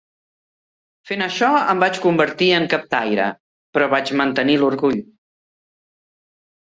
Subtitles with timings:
[1.09, 3.27] Fent això, em vaig convertir en captaire,
[3.77, 4.99] però vaig mantenir l'orgull.